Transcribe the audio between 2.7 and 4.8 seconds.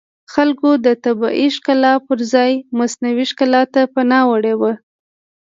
مصنوعي ښکلا ته پناه وړې وه